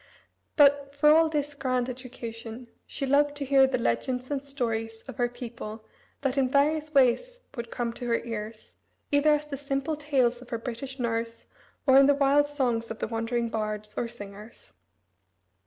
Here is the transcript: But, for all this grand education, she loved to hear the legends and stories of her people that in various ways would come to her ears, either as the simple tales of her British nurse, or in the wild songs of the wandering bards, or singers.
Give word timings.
But, 0.55 0.95
for 0.95 1.11
all 1.11 1.29
this 1.29 1.53
grand 1.53 1.87
education, 1.87 2.69
she 2.87 3.05
loved 3.05 3.35
to 3.35 3.45
hear 3.45 3.67
the 3.67 3.77
legends 3.77 4.31
and 4.31 4.41
stories 4.41 5.03
of 5.07 5.17
her 5.17 5.29
people 5.29 5.85
that 6.21 6.39
in 6.39 6.49
various 6.49 6.91
ways 6.95 7.43
would 7.55 7.69
come 7.69 7.93
to 7.93 8.07
her 8.07 8.17
ears, 8.23 8.71
either 9.11 9.35
as 9.35 9.45
the 9.45 9.57
simple 9.57 9.95
tales 9.95 10.41
of 10.41 10.49
her 10.49 10.57
British 10.57 10.97
nurse, 10.97 11.45
or 11.85 11.99
in 11.99 12.07
the 12.07 12.15
wild 12.15 12.49
songs 12.49 12.89
of 12.89 12.97
the 12.97 13.07
wandering 13.07 13.49
bards, 13.49 13.95
or 13.95 14.07
singers. 14.07 14.73